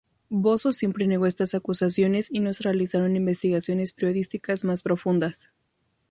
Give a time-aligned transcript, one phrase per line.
[0.31, 5.51] Bozzo siempre negó estas acusaciones y no se realizaron investigaciones periodísticas más profundas.